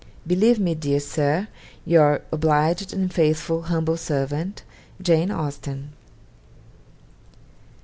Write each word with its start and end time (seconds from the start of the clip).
'Believe 0.25 0.57
me, 0.59 0.73
dear 0.73 0.99
Sir, 0.99 1.47
'Your 1.85 2.23
obliged 2.31 2.91
and 2.91 3.13
faithful 3.13 3.65
humbl 3.65 3.99
Sert. 3.99 4.63
'JANE 4.99 5.29
AUSTEN.' 5.29 5.93